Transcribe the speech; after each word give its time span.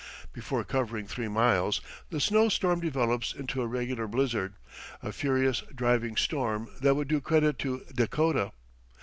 Before 0.33 0.63
covering 0.63 1.05
three 1.05 1.27
miles, 1.27 1.79
the 2.09 2.19
snow 2.19 2.49
storm 2.49 2.79
develops 2.79 3.33
into 3.35 3.61
a 3.61 3.67
regular 3.67 4.07
blizzard; 4.07 4.55
a 5.03 5.11
furious, 5.11 5.61
driving 5.75 6.15
storm 6.17 6.69
that 6.81 6.95
would 6.95 7.07
do 7.07 7.21
credit 7.21 7.59
to 7.59 7.85
Dakota. 7.93 8.51